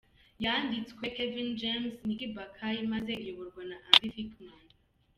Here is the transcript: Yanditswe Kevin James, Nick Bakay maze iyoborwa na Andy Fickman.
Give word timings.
Yanditswe 0.43 1.03
Kevin 1.15 1.49
James, 1.61 1.93
Nick 2.07 2.21
Bakay 2.35 2.77
maze 2.91 3.11
iyoborwa 3.23 3.63
na 3.69 3.77
Andy 3.89 4.09
Fickman. 4.15 4.61